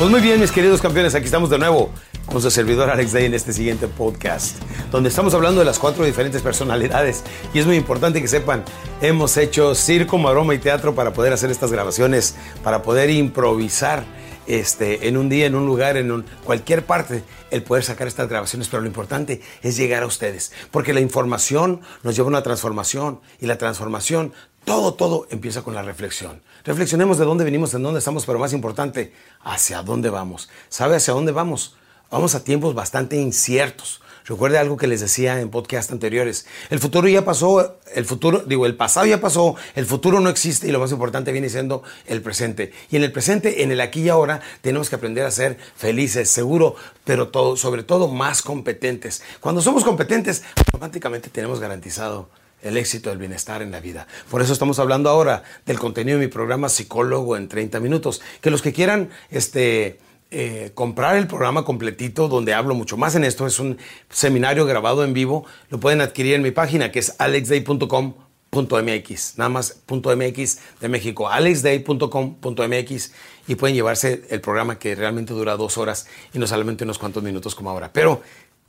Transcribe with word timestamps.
Pues 0.00 0.10
muy 0.10 0.22
bien, 0.22 0.40
mis 0.40 0.50
queridos 0.50 0.80
campeones, 0.80 1.14
aquí 1.14 1.26
estamos 1.26 1.50
de 1.50 1.58
nuevo 1.58 1.90
con 2.24 2.40
su 2.40 2.50
servidor 2.50 2.88
Alex 2.88 3.12
Day 3.12 3.26
en 3.26 3.34
este 3.34 3.52
siguiente 3.52 3.86
podcast, 3.86 4.56
donde 4.90 5.10
estamos 5.10 5.34
hablando 5.34 5.60
de 5.60 5.66
las 5.66 5.78
cuatro 5.78 6.06
diferentes 6.06 6.40
personalidades. 6.40 7.22
Y 7.52 7.58
es 7.58 7.66
muy 7.66 7.76
importante 7.76 8.22
que 8.22 8.26
sepan, 8.26 8.64
hemos 9.02 9.36
hecho 9.36 9.74
circo, 9.74 10.16
maroma 10.16 10.54
y 10.54 10.58
teatro 10.58 10.94
para 10.94 11.12
poder 11.12 11.34
hacer 11.34 11.50
estas 11.50 11.70
grabaciones, 11.70 12.34
para 12.64 12.80
poder 12.80 13.10
improvisar 13.10 14.02
este, 14.46 15.06
en 15.06 15.18
un 15.18 15.28
día, 15.28 15.44
en 15.44 15.54
un 15.54 15.66
lugar, 15.66 15.98
en 15.98 16.24
cualquier 16.44 16.82
parte, 16.86 17.22
el 17.50 17.62
poder 17.62 17.84
sacar 17.84 18.08
estas 18.08 18.30
grabaciones. 18.30 18.68
Pero 18.68 18.80
lo 18.80 18.86
importante 18.86 19.42
es 19.62 19.76
llegar 19.76 20.02
a 20.02 20.06
ustedes, 20.06 20.50
porque 20.70 20.94
la 20.94 21.00
información 21.00 21.82
nos 22.04 22.16
lleva 22.16 22.28
a 22.28 22.30
una 22.30 22.42
transformación 22.42 23.20
y 23.38 23.44
la 23.44 23.58
transformación, 23.58 24.32
todo, 24.64 24.94
todo 24.94 25.26
empieza 25.30 25.62
con 25.62 25.74
la 25.74 25.82
reflexión. 25.82 26.42
Reflexionemos 26.64 27.18
de 27.18 27.24
dónde 27.24 27.44
venimos, 27.44 27.72
en 27.74 27.82
dónde 27.82 27.98
estamos, 27.98 28.26
pero 28.26 28.38
más 28.38 28.52
importante, 28.52 29.12
hacia 29.42 29.82
dónde 29.82 30.10
vamos. 30.10 30.50
¿Sabe 30.68 30.96
hacia 30.96 31.14
dónde 31.14 31.32
vamos? 31.32 31.76
Vamos 32.10 32.34
a 32.34 32.44
tiempos 32.44 32.74
bastante 32.74 33.16
inciertos. 33.16 34.00
Recuerde 34.26 34.58
algo 34.58 34.76
que 34.76 34.86
les 34.86 35.00
decía 35.00 35.40
en 35.40 35.50
podcast 35.50 35.90
anteriores. 35.90 36.46
El 36.68 36.78
futuro 36.78 37.08
ya 37.08 37.24
pasó, 37.24 37.78
el 37.94 38.04
futuro, 38.04 38.44
digo, 38.46 38.66
el 38.66 38.76
pasado 38.76 39.06
ya 39.06 39.20
pasó, 39.20 39.56
el 39.74 39.86
futuro 39.86 40.20
no 40.20 40.28
existe 40.28 40.68
y 40.68 40.70
lo 40.70 40.78
más 40.78 40.92
importante 40.92 41.32
viene 41.32 41.48
siendo 41.48 41.82
el 42.06 42.22
presente. 42.22 42.72
Y 42.90 42.96
en 42.96 43.02
el 43.02 43.12
presente, 43.12 43.62
en 43.62 43.72
el 43.72 43.80
aquí 43.80 44.02
y 44.02 44.08
ahora, 44.08 44.40
tenemos 44.60 44.90
que 44.90 44.96
aprender 44.96 45.24
a 45.24 45.30
ser 45.30 45.58
felices, 45.74 46.30
seguro, 46.30 46.76
pero 47.04 47.28
todo, 47.28 47.56
sobre 47.56 47.82
todo 47.82 48.08
más 48.08 48.42
competentes. 48.42 49.22
Cuando 49.40 49.62
somos 49.62 49.84
competentes, 49.84 50.44
automáticamente 50.54 51.30
tenemos 51.30 51.58
garantizado 51.58 52.28
el 52.62 52.76
éxito, 52.76 53.10
el 53.10 53.18
bienestar 53.18 53.62
en 53.62 53.70
la 53.70 53.80
vida. 53.80 54.06
Por 54.30 54.42
eso 54.42 54.52
estamos 54.52 54.78
hablando 54.78 55.10
ahora 55.10 55.42
del 55.66 55.78
contenido 55.78 56.18
de 56.18 56.26
mi 56.26 56.32
programa 56.32 56.68
Psicólogo 56.68 57.36
en 57.36 57.48
30 57.48 57.80
minutos. 57.80 58.20
Que 58.40 58.50
los 58.50 58.62
que 58.62 58.72
quieran, 58.72 59.10
este 59.30 59.98
eh, 60.32 60.70
comprar 60.74 61.16
el 61.16 61.26
programa 61.26 61.64
completito 61.64 62.28
donde 62.28 62.54
hablo 62.54 62.76
mucho 62.76 62.96
más 62.96 63.16
en 63.16 63.24
esto. 63.24 63.48
Es 63.48 63.58
un 63.58 63.78
seminario 64.08 64.64
grabado 64.64 65.02
en 65.02 65.12
vivo. 65.12 65.44
Lo 65.70 65.80
pueden 65.80 66.00
adquirir 66.00 66.34
en 66.34 66.42
mi 66.42 66.52
página 66.52 66.92
que 66.92 67.00
es 67.00 67.16
alexday.com.mx. 67.18 69.38
Nada 69.38 69.48
más 69.48 69.80
.mx 69.88 70.58
de 70.80 70.88
México. 70.88 71.28
alexday.com.mx 71.28 73.12
y 73.48 73.56
pueden 73.56 73.74
llevarse 73.74 74.22
el 74.30 74.40
programa 74.40 74.78
que 74.78 74.94
realmente 74.94 75.34
dura 75.34 75.56
dos 75.56 75.78
horas 75.78 76.06
y 76.32 76.38
no 76.38 76.46
solamente 76.46 76.84
unos 76.84 77.00
cuantos 77.00 77.24
minutos 77.24 77.56
como 77.56 77.70
ahora. 77.70 77.92
Pero 77.92 78.22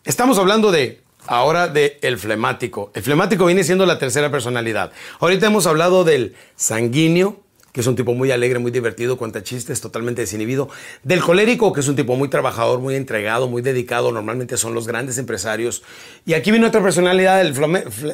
estamos 0.04 0.40
hablando 0.40 0.72
de 0.72 1.04
ahora 1.28 1.68
de 1.68 2.00
el 2.02 2.18
flemático. 2.18 2.92
El 2.94 3.04
flemático 3.04 3.46
viene 3.46 3.64
siendo 3.64 3.86
la 3.86 4.00
tercera 4.00 4.32
personalidad. 4.32 4.92
Ahorita 5.20 5.48
hemos 5.48 5.68
hablado 5.68 6.04
del 6.04 6.36
sanguíneo, 6.56 7.40
que 7.72 7.82
es 7.82 7.88
un 7.88 7.96
tipo 7.96 8.14
muy 8.14 8.32
alegre, 8.32 8.60
muy 8.60 8.72
divertido, 8.72 9.18
cuenta 9.18 9.44
chistes, 9.44 9.80
totalmente 9.80 10.22
desinhibido. 10.22 10.70
Del 11.04 11.22
colérico, 11.22 11.72
que 11.72 11.80
es 11.80 11.88
un 11.88 11.96
tipo 11.96 12.16
muy 12.16 12.28
trabajador, 12.28 12.80
muy 12.80 12.96
entregado, 12.96 13.48
muy 13.48 13.62
dedicado. 13.62 14.12
Normalmente 14.12 14.58
son 14.58 14.74
los 14.74 14.88
grandes 14.88 15.18
empresarios. 15.18 15.84
Y 16.26 16.34
aquí 16.34 16.52
viene 16.52 16.68
otra 16.68 16.82
personalidad, 16.84 17.40
el, 17.40 17.56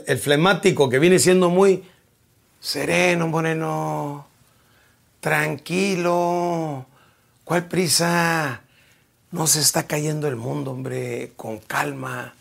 el 0.05 0.17
flemático, 0.19 0.89
que 0.89 0.99
viene 0.99 1.17
siendo 1.17 1.49
muy 1.49 1.83
sereno, 2.59 3.27
moreno, 3.27 4.27
tranquilo. 5.21 6.85
¿Cuál 7.43 7.67
prisa? 7.67 8.61
No 9.31 9.47
se 9.47 9.59
está 9.59 9.87
cayendo 9.87 10.27
el 10.27 10.35
mundo, 10.35 10.71
hombre, 10.71 11.31
con 11.35 11.57
calma. 11.57 12.35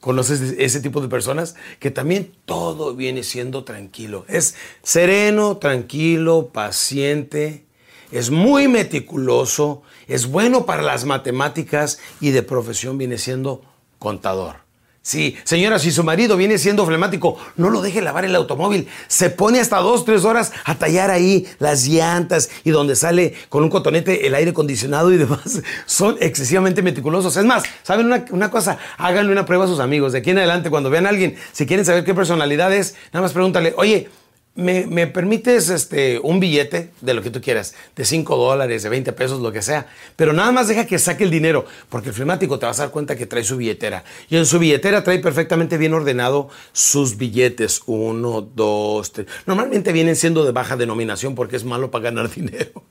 ¿Conoces 0.00 0.40
ese 0.58 0.80
tipo 0.80 1.00
de 1.00 1.08
personas? 1.08 1.56
Que 1.78 1.90
también 1.90 2.32
todo 2.46 2.94
viene 2.94 3.22
siendo 3.22 3.64
tranquilo. 3.64 4.24
Es 4.28 4.54
sereno, 4.82 5.58
tranquilo, 5.58 6.50
paciente, 6.52 7.66
es 8.10 8.30
muy 8.30 8.66
meticuloso, 8.66 9.82
es 10.08 10.26
bueno 10.26 10.66
para 10.66 10.82
las 10.82 11.04
matemáticas 11.04 12.00
y 12.20 12.30
de 12.30 12.42
profesión 12.42 12.98
viene 12.98 13.18
siendo 13.18 13.62
contador. 13.98 14.69
Sí, 15.10 15.36
señora, 15.42 15.80
si 15.80 15.90
su 15.90 16.04
marido 16.04 16.36
viene 16.36 16.56
siendo 16.56 16.86
flemático, 16.86 17.36
no 17.56 17.68
lo 17.68 17.82
deje 17.82 18.00
lavar 18.00 18.24
el 18.24 18.36
automóvil. 18.36 18.86
Se 19.08 19.28
pone 19.28 19.58
hasta 19.58 19.78
dos, 19.78 20.04
tres 20.04 20.24
horas 20.24 20.52
a 20.64 20.76
tallar 20.76 21.10
ahí 21.10 21.48
las 21.58 21.88
llantas 21.88 22.48
y 22.62 22.70
donde 22.70 22.94
sale 22.94 23.34
con 23.48 23.64
un 23.64 23.70
cotonete 23.70 24.28
el 24.28 24.36
aire 24.36 24.52
acondicionado 24.52 25.12
y 25.12 25.16
demás. 25.18 25.62
Son 25.84 26.16
excesivamente 26.20 26.80
meticulosos. 26.80 27.36
Es 27.36 27.44
más, 27.44 27.64
¿saben 27.82 28.06
una, 28.06 28.24
una 28.30 28.52
cosa? 28.52 28.78
Háganle 28.98 29.32
una 29.32 29.46
prueba 29.46 29.64
a 29.64 29.66
sus 29.66 29.80
amigos. 29.80 30.12
De 30.12 30.18
aquí 30.18 30.30
en 30.30 30.38
adelante, 30.38 30.70
cuando 30.70 30.90
vean 30.90 31.06
a 31.06 31.08
alguien, 31.08 31.34
si 31.50 31.66
quieren 31.66 31.84
saber 31.84 32.04
qué 32.04 32.14
personalidad 32.14 32.72
es, 32.72 32.94
nada 33.12 33.22
más 33.22 33.32
pregúntale, 33.32 33.74
oye, 33.76 34.08
¿Me, 34.56 34.84
me 34.84 35.06
permites 35.06 35.68
este, 35.70 36.18
un 36.18 36.40
billete 36.40 36.90
de 37.00 37.14
lo 37.14 37.22
que 37.22 37.30
tú 37.30 37.40
quieras? 37.40 37.74
De 37.94 38.04
5 38.04 38.36
dólares, 38.36 38.82
de 38.82 38.88
20 38.88 39.12
pesos, 39.12 39.40
lo 39.40 39.52
que 39.52 39.62
sea. 39.62 39.86
Pero 40.16 40.32
nada 40.32 40.50
más 40.50 40.66
deja 40.66 40.86
que 40.86 40.98
saque 40.98 41.22
el 41.22 41.30
dinero, 41.30 41.66
porque 41.88 42.08
el 42.08 42.14
flemático 42.14 42.58
te 42.58 42.66
vas 42.66 42.80
a 42.80 42.84
dar 42.84 42.90
cuenta 42.90 43.14
que 43.14 43.26
trae 43.26 43.44
su 43.44 43.56
billetera. 43.56 44.02
Y 44.28 44.36
en 44.36 44.46
su 44.46 44.58
billetera 44.58 45.04
trae 45.04 45.20
perfectamente 45.20 45.78
bien 45.78 45.94
ordenado 45.94 46.48
sus 46.72 47.16
billetes. 47.16 47.82
Uno, 47.86 48.40
dos, 48.42 49.12
tres. 49.12 49.28
Normalmente 49.46 49.92
vienen 49.92 50.16
siendo 50.16 50.44
de 50.44 50.50
baja 50.50 50.76
denominación 50.76 51.36
porque 51.36 51.54
es 51.54 51.64
malo 51.64 51.92
para 51.92 52.04
ganar 52.04 52.28
dinero. 52.34 52.82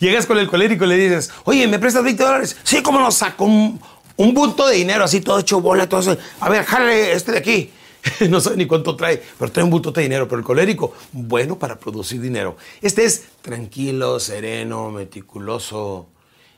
Llegas 0.00 0.26
con 0.26 0.36
el 0.36 0.46
colérico 0.46 0.84
y 0.84 0.88
le 0.88 0.96
dices, 0.98 1.30
oye, 1.44 1.66
¿me 1.68 1.78
prestas 1.78 2.04
20 2.04 2.22
dólares? 2.22 2.56
Sí, 2.64 2.82
¿cómo 2.82 3.00
no 3.00 3.10
saco 3.10 3.46
un, 3.46 3.80
un 4.16 4.34
bulto 4.34 4.68
de 4.68 4.76
dinero 4.76 5.04
así 5.04 5.22
todo 5.22 5.38
hecho 5.38 5.62
bola, 5.62 5.88
todo 5.88 6.00
eso? 6.00 6.18
A 6.40 6.50
ver, 6.50 6.64
jale 6.64 7.12
este 7.12 7.32
de 7.32 7.38
aquí. 7.38 7.72
no 8.28 8.40
sabe 8.40 8.56
ni 8.56 8.66
cuánto 8.66 8.96
trae, 8.96 9.22
pero 9.38 9.50
trae 9.50 9.64
un 9.64 9.70
bulto 9.70 9.92
de 9.92 10.02
dinero. 10.02 10.26
Pero 10.28 10.38
el 10.38 10.44
colérico, 10.44 10.94
bueno 11.12 11.58
para 11.58 11.78
producir 11.78 12.20
dinero. 12.20 12.56
Este 12.80 13.04
es 13.04 13.24
tranquilo, 13.42 14.20
sereno, 14.20 14.90
meticuloso. 14.90 16.08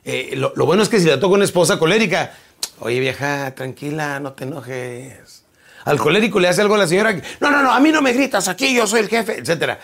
Eh, 0.05 0.35
lo, 0.37 0.52
bueno 0.67 0.82
es 0.82 0.88
que 0.88 0.99
si 0.99 1.06
le 1.06 1.17
toca 1.19 1.35
una 1.35 1.44
esposa 1.44 1.79
colérica, 1.79 2.32
oye 2.81 3.00
vieja, 3.00 3.55
tranquila, 3.55 4.20
no 4.20 4.32
te 4.32 4.44
enojes. 4.44 5.44
Al 5.85 5.99
colérico 5.99 6.41
le 6.41 6.49
hace 6.49 6.61
algo 6.61 6.75
a 6.75 6.79
la 6.79 6.87
señora, 6.87 7.12
no, 7.41 7.50
no, 7.50 7.62
no, 7.62 7.73
a 7.73 7.81
mí 7.81 7.91
no 7.91 8.02
me 8.02 8.12
gritas, 8.12 8.49
aquí 8.49 8.75
yo 8.75 8.87
soy 8.87 9.00
el 9.00 9.08
jefe, 9.08 9.38
etcétera. 9.38 9.81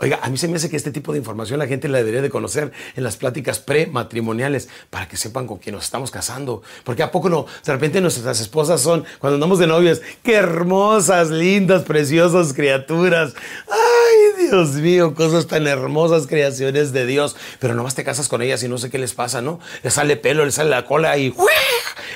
Oiga, 0.00 0.20
a 0.22 0.28
mí 0.30 0.36
se 0.36 0.46
me 0.46 0.56
hace 0.56 0.70
que 0.70 0.76
este 0.76 0.92
tipo 0.92 1.10
de 1.12 1.18
información 1.18 1.58
la 1.58 1.66
gente 1.66 1.88
la 1.88 1.98
debería 1.98 2.22
de 2.22 2.30
conocer 2.30 2.70
en 2.94 3.02
las 3.02 3.16
pláticas 3.16 3.58
prematrimoniales 3.58 4.68
para 4.90 5.08
que 5.08 5.16
sepan 5.16 5.48
con 5.48 5.58
quién 5.58 5.74
nos 5.74 5.84
estamos 5.84 6.12
casando. 6.12 6.62
Porque 6.84 7.02
a 7.02 7.10
poco 7.10 7.28
no, 7.28 7.46
de 7.64 7.72
repente 7.72 8.00
nuestras 8.00 8.40
esposas 8.40 8.80
son, 8.80 9.04
cuando 9.18 9.34
andamos 9.34 9.58
de 9.58 9.66
novios, 9.66 10.00
qué 10.22 10.34
hermosas, 10.34 11.30
lindas, 11.30 11.82
preciosas 11.82 12.52
criaturas. 12.52 13.34
Ay, 13.68 14.27
Dios 14.38 14.74
mío, 14.74 15.14
cosas 15.14 15.46
tan 15.46 15.66
hermosas, 15.66 16.26
creaciones 16.26 16.92
de 16.92 17.06
Dios. 17.06 17.36
Pero 17.58 17.74
nomás 17.74 17.94
te 17.94 18.04
casas 18.04 18.28
con 18.28 18.40
ellas 18.40 18.62
y 18.62 18.68
no 18.68 18.78
sé 18.78 18.88
qué 18.88 18.98
les 18.98 19.12
pasa, 19.12 19.42
¿no? 19.42 19.60
Le 19.82 19.90
sale 19.90 20.16
pelo, 20.16 20.44
le 20.44 20.52
sale 20.52 20.70
la 20.70 20.84
cola 20.84 21.18
y 21.18 21.34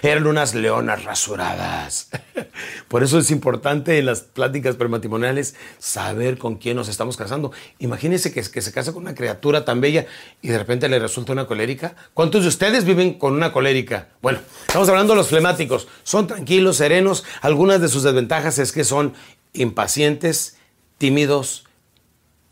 eran 0.02 0.26
unas 0.26 0.54
leonas 0.54 1.04
rasuradas. 1.04 2.10
Por 2.88 3.02
eso 3.02 3.18
es 3.18 3.30
importante 3.30 3.98
en 3.98 4.06
las 4.06 4.22
pláticas 4.22 4.76
prematrimoniales 4.76 5.54
saber 5.78 6.38
con 6.38 6.56
quién 6.56 6.76
nos 6.76 6.88
estamos 6.88 7.16
casando. 7.16 7.52
Imagínense 7.78 8.32
que, 8.32 8.42
que 8.42 8.62
se 8.62 8.72
casa 8.72 8.92
con 8.92 9.02
una 9.02 9.14
criatura 9.14 9.64
tan 9.64 9.80
bella 9.80 10.06
y 10.40 10.48
de 10.48 10.58
repente 10.58 10.88
le 10.88 10.98
resulta 10.98 11.32
una 11.32 11.46
colérica. 11.46 11.94
¿Cuántos 12.14 12.42
de 12.42 12.48
ustedes 12.48 12.84
viven 12.84 13.14
con 13.14 13.34
una 13.34 13.52
colérica? 13.52 14.08
Bueno, 14.22 14.40
estamos 14.66 14.88
hablando 14.88 15.12
de 15.14 15.18
los 15.18 15.28
flemáticos. 15.28 15.88
Son 16.04 16.26
tranquilos, 16.26 16.76
serenos. 16.76 17.24
Algunas 17.40 17.80
de 17.80 17.88
sus 17.88 18.04
desventajas 18.04 18.58
es 18.58 18.72
que 18.72 18.84
son 18.84 19.14
impacientes, 19.52 20.56
tímidos 20.98 21.64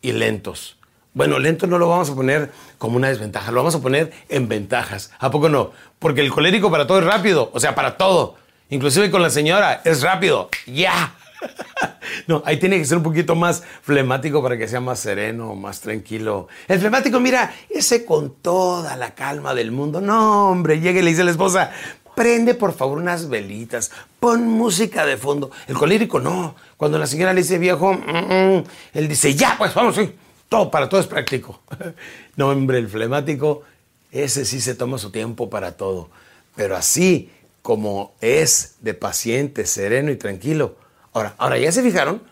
y 0.03 0.13
lentos. 0.13 0.77
Bueno, 1.13 1.39
lento 1.39 1.67
no 1.67 1.79
lo 1.79 1.89
vamos 1.89 2.09
a 2.11 2.15
poner 2.15 2.53
como 2.79 2.97
una 2.97 3.09
desventaja, 3.09 3.51
lo 3.51 3.59
vamos 3.59 3.75
a 3.75 3.81
poner 3.81 4.13
en 4.29 4.49
ventajas. 4.49 5.11
¿A 5.19 5.31
poco 5.31 5.49
no? 5.49 5.73
Porque 5.99 6.21
el 6.21 6.31
colérico 6.31 6.71
para 6.71 6.87
todo 6.87 7.01
es 7.01 7.05
rápido, 7.05 7.51
o 7.53 7.59
sea, 7.59 7.75
para 7.75 7.97
todo. 7.97 8.37
Inclusive 8.69 9.11
con 9.11 9.21
la 9.21 9.31
señora 9.31 9.83
es 9.85 10.03
rápido. 10.03 10.49
Ya. 10.67 11.15
No, 12.27 12.43
ahí 12.45 12.59
tiene 12.59 12.77
que 12.77 12.85
ser 12.85 12.99
un 12.99 13.03
poquito 13.03 13.35
más 13.35 13.63
flemático 13.83 14.43
para 14.43 14.59
que 14.59 14.69
sea 14.69 14.81
más 14.81 14.99
sereno, 14.99 15.55
más 15.55 15.81
tranquilo. 15.81 16.49
El 16.69 16.81
flemático, 16.81 17.21
mira, 17.21 17.55
ese 17.69 18.05
con 18.05 18.35
toda 18.35 18.97
la 18.97 19.15
calma 19.15 19.55
del 19.55 19.71
mundo. 19.71 20.01
No, 20.01 20.51
hombre, 20.51 20.81
llega 20.81 21.01
y 21.01 21.03
le 21.03 21.11
dice 21.11 21.23
a 21.23 21.25
la 21.25 21.31
esposa, 21.31 21.73
prende 22.15 22.55
por 22.55 22.73
favor 22.73 22.99
unas 22.99 23.29
velitas, 23.29 23.91
pon 24.19 24.47
música 24.47 25.07
de 25.07 25.17
fondo. 25.17 25.51
El 25.67 25.77
colérico 25.77 26.21
no. 26.21 26.55
Cuando 26.77 26.99
la 26.99 27.07
señora 27.07 27.33
le 27.33 27.43
dice 27.43 27.59
viejo, 27.59 27.93
mm, 27.93 28.57
mm", 28.57 28.65
él 28.95 29.09
dice, 29.09 29.35
ya, 29.35 29.57
pues 29.59 29.75
vamos. 29.75 29.99
Todo, 30.49 30.71
para 30.71 30.89
todo 30.89 31.01
es 31.01 31.07
práctico. 31.07 31.61
No, 32.37 32.49
hombre, 32.49 32.79
el 32.79 32.89
flemático, 32.89 33.63
ese 34.11 34.47
sí 34.47 34.61
se 34.63 34.75
toma 34.75 34.97
su 34.97 35.11
tiempo 35.11 35.51
para 35.51 35.77
todo. 35.77 36.09
Pero 36.57 36.75
así 36.75 37.31
como 37.61 38.15
es 38.21 38.77
de 38.81 38.95
paciente, 38.95 39.67
sereno 39.67 40.11
y 40.11 40.17
tranquilo. 40.17 40.77
Ahora, 41.13 41.35
ahora 41.37 41.59
ya 41.59 41.71
se 41.71 41.83
fijaron, 41.83 42.23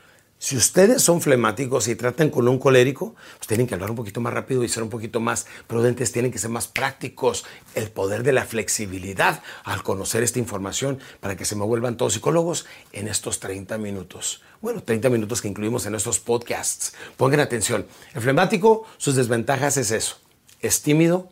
si 0.41 0.57
ustedes 0.57 1.03
son 1.03 1.21
flemáticos 1.21 1.89
y 1.89 1.97
tratan 1.97 2.31
con 2.31 2.47
un 2.47 2.61
colérico, 2.61 3.17
pues 3.39 3.49
tienen 3.49 3.67
que 3.67 3.75
hablar 3.75 3.91
un 3.91 3.97
poquito 3.97 4.21
más 4.21 4.33
rápido 4.33 4.63
y 4.63 4.69
ser 4.69 4.85
un 4.85 4.89
poquito 4.89 5.19
más 5.19 5.47
prudentes, 5.67 6.13
tienen 6.13 6.31
que 6.31 6.39
ser 6.39 6.51
más 6.51 6.69
prácticos. 6.69 7.45
El 7.75 7.91
poder 7.91 8.23
de 8.23 8.33
la 8.33 8.45
flexibilidad 8.45 9.43
al 9.65 9.83
conocer 9.83 10.23
esta 10.23 10.39
información 10.39 11.01
para 11.19 11.37
que 11.37 11.45
se 11.45 11.57
me 11.57 11.65
vuelvan 11.65 11.97
todos 11.97 12.13
psicólogos 12.13 12.67
en 12.93 13.09
estos 13.09 13.41
30 13.41 13.79
minutos. 13.79 14.43
Bueno, 14.61 14.83
30 14.83 15.11
minutos 15.11 15.43
que 15.43 15.49
incluimos 15.49 15.87
en 15.87 15.97
estos 15.97 16.21
podcasts. 16.21 16.95
Pongan 17.17 17.41
atención. 17.41 17.87
El 18.15 18.23
flemático, 18.23 18.87
sus 18.97 19.17
desventajas 19.17 19.77
es 19.77 19.91
eso. 19.91 20.19
Es 20.61 20.83
tímido, 20.83 21.31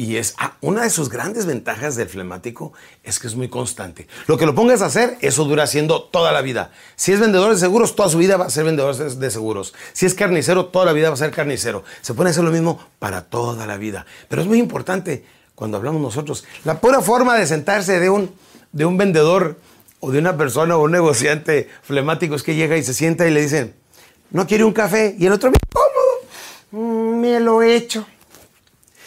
y 0.00 0.16
es 0.16 0.34
ah, 0.38 0.54
una 0.62 0.84
de 0.84 0.88
sus 0.88 1.10
grandes 1.10 1.44
ventajas 1.44 1.94
del 1.94 2.08
flemático 2.08 2.72
es 3.04 3.18
que 3.18 3.26
es 3.26 3.34
muy 3.34 3.50
constante. 3.50 4.08
Lo 4.28 4.38
que 4.38 4.46
lo 4.46 4.54
pongas 4.54 4.80
a 4.80 4.86
hacer, 4.86 5.18
eso 5.20 5.44
dura 5.44 5.64
haciendo 5.64 6.04
toda 6.04 6.32
la 6.32 6.40
vida. 6.40 6.72
Si 6.96 7.12
es 7.12 7.20
vendedor 7.20 7.52
de 7.52 7.58
seguros, 7.58 7.94
toda 7.94 8.08
su 8.08 8.16
vida 8.16 8.38
va 8.38 8.46
a 8.46 8.50
ser 8.50 8.64
vendedor 8.64 8.96
de 8.96 9.30
seguros. 9.30 9.74
Si 9.92 10.06
es 10.06 10.14
carnicero, 10.14 10.64
toda 10.64 10.86
la 10.86 10.94
vida 10.94 11.08
va 11.10 11.14
a 11.16 11.18
ser 11.18 11.32
carnicero. 11.32 11.84
Se 12.00 12.14
pone 12.14 12.30
hacer 12.30 12.42
lo 12.42 12.50
mismo 12.50 12.82
para 12.98 13.26
toda 13.26 13.66
la 13.66 13.76
vida. 13.76 14.06
Pero 14.30 14.40
es 14.40 14.48
muy 14.48 14.58
importante 14.58 15.22
cuando 15.54 15.76
hablamos 15.76 16.00
nosotros. 16.00 16.46
La 16.64 16.80
pura 16.80 17.02
forma 17.02 17.36
de 17.36 17.46
sentarse 17.46 18.00
de 18.00 18.08
un, 18.08 18.34
de 18.72 18.86
un 18.86 18.96
vendedor 18.96 19.58
o 20.00 20.10
de 20.10 20.18
una 20.18 20.34
persona 20.38 20.78
o 20.78 20.84
un 20.84 20.92
negociante 20.92 21.68
flemático 21.82 22.34
es 22.36 22.42
que 22.42 22.54
llega 22.54 22.78
y 22.78 22.82
se 22.82 22.94
sienta 22.94 23.28
y 23.28 23.32
le 23.32 23.42
dicen, 23.42 23.74
¿no 24.30 24.46
quiere 24.46 24.64
un 24.64 24.72
café? 24.72 25.14
Y 25.18 25.26
el 25.26 25.32
otro, 25.32 25.52
¿cómo? 25.70 26.82
Mm, 26.82 27.20
me 27.20 27.38
lo 27.38 27.60
he 27.60 27.76
hecho. 27.76 28.06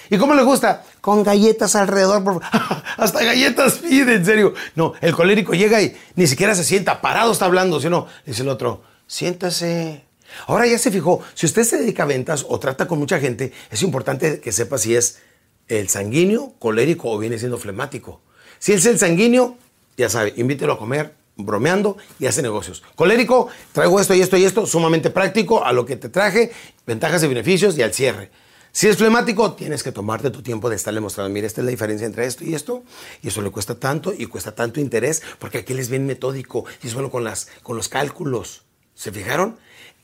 ¿Y 0.09 0.17
cómo 0.17 0.33
le 0.33 0.43
gusta? 0.43 0.83
Con 1.01 1.23
galletas 1.23 1.75
alrededor. 1.75 2.41
Hasta 2.97 3.23
galletas 3.23 3.79
pide, 3.79 4.15
en 4.15 4.25
serio. 4.25 4.53
No, 4.75 4.93
el 5.01 5.13
colérico 5.13 5.53
llega 5.53 5.81
y 5.81 5.95
ni 6.15 6.27
siquiera 6.27 6.55
se 6.55 6.63
sienta, 6.63 7.01
parado 7.01 7.31
está 7.31 7.45
hablando, 7.45 7.79
sino 7.79 8.07
dice 8.25 8.43
el 8.43 8.49
otro, 8.49 8.83
siéntase. 9.07 10.03
Ahora 10.47 10.65
ya 10.65 10.77
se 10.77 10.91
fijó, 10.91 11.21
si 11.33 11.45
usted 11.45 11.63
se 11.63 11.77
dedica 11.77 12.03
a 12.03 12.05
ventas 12.07 12.45
o 12.47 12.59
trata 12.59 12.87
con 12.87 12.99
mucha 12.99 13.19
gente, 13.19 13.53
es 13.69 13.83
importante 13.83 14.39
que 14.39 14.51
sepa 14.51 14.77
si 14.77 14.95
es 14.95 15.19
el 15.67 15.89
sanguíneo, 15.89 16.53
colérico 16.59 17.11
o 17.11 17.17
viene 17.17 17.37
siendo 17.37 17.57
flemático. 17.57 18.21
Si 18.59 18.73
es 18.73 18.85
el 18.85 18.97
sanguíneo, 18.97 19.57
ya 19.97 20.09
sabe, 20.09 20.33
invítelo 20.37 20.73
a 20.73 20.79
comer, 20.79 21.13
bromeando 21.35 21.97
y 22.19 22.25
hace 22.25 22.41
negocios. 22.41 22.83
Colérico, 22.95 23.49
traigo 23.71 23.99
esto 23.99 24.13
y 24.13 24.21
esto 24.21 24.37
y 24.37 24.45
esto, 24.45 24.65
sumamente 24.65 25.09
práctico, 25.09 25.63
a 25.63 25.71
lo 25.71 25.85
que 25.85 25.95
te 25.95 26.09
traje, 26.09 26.51
ventajas 26.85 27.23
y 27.23 27.27
beneficios 27.27 27.77
y 27.77 27.81
al 27.81 27.93
cierre. 27.93 28.31
Si 28.75 28.87
es 28.87 28.97
flemático, 28.97 29.53
tienes 29.53 29.83
que 29.83 29.91
tomarte 29.91 30.31
tu 30.31 30.41
tiempo 30.41 30.67
de 30.67 30.75
estarle 30.75 30.99
mostrando, 30.99 31.31
mira, 31.31 31.45
esta 31.45 31.61
es 31.61 31.65
la 31.65 31.69
diferencia 31.69 32.07
entre 32.07 32.25
esto 32.25 32.43
y 32.43 32.55
esto, 32.55 32.83
y 33.21 33.27
eso 33.27 33.43
le 33.43 33.51
cuesta 33.51 33.75
tanto 33.75 34.15
y 34.17 34.25
cuesta 34.25 34.55
tanto 34.55 34.79
interés, 34.79 35.21
porque 35.37 35.59
aquí 35.59 35.75
les 35.75 35.89
bien 35.89 36.07
metódico 36.07 36.65
y 36.81 36.87
es 36.87 36.95
bueno 36.95 37.11
con, 37.11 37.23
las, 37.23 37.49
con 37.61 37.77
los 37.77 37.87
cálculos. 37.87 38.63
¿Se 38.95 39.11
fijaron? 39.11 39.57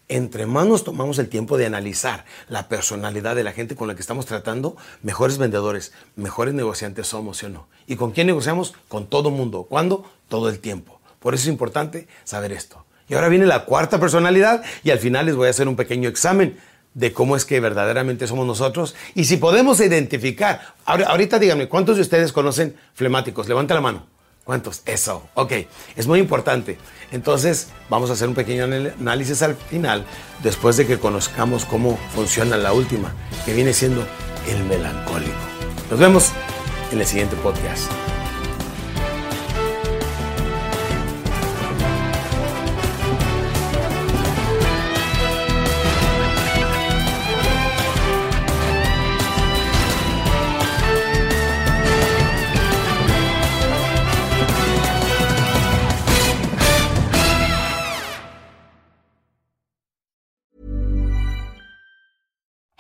Entre 0.08 0.46
más 0.46 0.68
nos 0.68 0.84
tomamos 0.84 1.18
el 1.18 1.30
tiempo 1.30 1.58
de 1.58 1.66
analizar 1.66 2.26
la 2.48 2.70
personalidad 2.70 3.36
de 3.36 3.44
la 3.44 3.54
gente 3.54 3.76
con 3.76 3.88
la 3.88 3.96
que 3.96 4.02
estamos 4.02 4.28
tratando, 4.28 4.78
mejores 5.02 5.40
vendedores, 5.40 5.92
mejores 6.16 6.54
negociantes 6.54 7.08
somos, 7.08 7.40
¿sí 7.40 7.48
o 7.48 7.50
no? 7.50 7.68
¿Y 7.88 7.96
con 7.96 8.12
quién 8.12 8.28
negociamos? 8.28 8.76
Con 8.88 9.08
todo 9.08 9.32
mundo. 9.32 9.64
¿Cuándo? 9.64 10.06
Todo 10.28 10.48
el 10.48 10.60
tiempo. 10.60 11.02
Por 11.20 11.34
eso 11.34 11.46
es 11.46 11.50
importante 11.50 12.08
saber 12.24 12.52
esto. 12.52 12.86
Y 13.08 13.16
ahora 13.16 13.30
viene 13.30 13.48
la 13.48 13.66
cuarta 13.66 14.00
personalidad 14.00 14.64
y 14.84 14.92
al 14.92 15.00
final 15.00 15.26
les 15.26 15.36
voy 15.36 15.48
a 15.48 15.50
hacer 15.50 15.68
un 15.68 15.76
pequeño 15.76 16.08
examen 16.08 16.60
de 16.94 17.14
cómo 17.14 17.36
es 17.36 17.46
que 17.46 17.60
verdaderamente 17.60 18.28
somos 18.28 18.46
nosotros 18.46 18.96
y 19.16 19.26
si 19.26 19.38
podemos 19.38 19.80
identificar. 19.80 20.76
Ahorita 20.86 21.40
díganme, 21.40 21.68
¿cuántos 21.68 21.96
de 21.96 22.02
ustedes 22.02 22.34
conocen 22.34 22.76
flemáticos? 22.94 23.48
Levanta 23.48 23.74
la 23.74 23.82
mano. 23.82 24.06
¿Cuántos? 24.44 24.82
Eso, 24.88 25.30
ok. 25.36 25.54
Es 25.96 26.08
muy 26.08 26.20
importante. 26.20 26.80
Entonces, 27.12 27.68
vamos 27.88 28.10
a 28.10 28.14
hacer 28.14 28.28
un 28.28 28.34
pequeño 28.34 28.64
análisis 28.64 29.44
al 29.44 29.56
final, 29.56 30.06
después 30.42 30.76
de 30.76 30.88
que 30.88 30.98
conozcamos 30.98 31.66
cómo 31.66 32.00
funciona 32.16 32.58
la 32.58 32.74
última, 32.74 33.14
que 33.46 33.54
viene 33.54 33.74
siendo 33.74 34.04
el 34.48 34.64
melancólico. 34.64 35.34
Nos 35.92 36.00
vemos 36.00 36.32
en 36.92 37.00
el 37.00 37.06
siguiente 37.06 37.36
podcast. 37.36 37.92